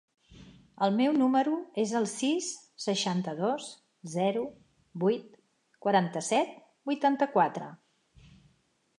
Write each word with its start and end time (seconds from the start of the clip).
El 0.85 0.93
meu 0.99 1.11
número 1.17 1.51
es 1.81 1.91
el 1.97 2.05
sis, 2.13 2.47
seixanta-dos, 2.85 3.67
zero, 4.13 4.41
vuit, 5.03 5.35
quaranta-set, 5.87 6.57
vuitanta-quatre. 6.93 7.69